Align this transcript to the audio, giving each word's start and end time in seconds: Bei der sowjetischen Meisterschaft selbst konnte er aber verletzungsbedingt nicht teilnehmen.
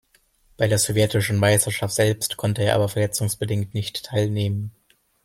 Bei 0.57 0.67
der 0.67 0.79
sowjetischen 0.79 1.37
Meisterschaft 1.37 1.93
selbst 1.93 2.35
konnte 2.35 2.63
er 2.63 2.73
aber 2.73 2.89
verletzungsbedingt 2.89 3.75
nicht 3.75 4.03
teilnehmen. 4.05 4.71